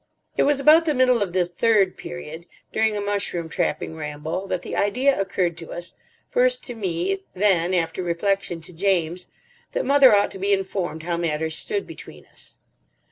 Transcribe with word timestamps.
It 0.35 0.41
was 0.49 0.59
about 0.59 0.85
the 0.85 0.95
middle 0.95 1.21
of 1.21 1.31
this 1.31 1.47
third 1.47 1.95
period, 1.95 2.47
during 2.73 2.97
a 2.97 3.01
mushroom 3.01 3.49
trapping 3.49 3.95
ramble, 3.95 4.47
that 4.47 4.63
the 4.63 4.75
idea 4.75 5.21
occurred 5.21 5.55
to 5.57 5.69
us, 5.69 5.93
first 6.31 6.63
to 6.63 6.73
me, 6.73 7.21
then—after 7.35 8.01
reflection—to 8.01 8.73
James, 8.73 9.27
that 9.73 9.85
mother 9.85 10.15
ought 10.15 10.31
to 10.31 10.39
be 10.39 10.53
informed 10.53 11.03
how 11.03 11.17
matters 11.17 11.55
stood 11.55 11.85
between 11.85 12.25
us. 12.25 12.57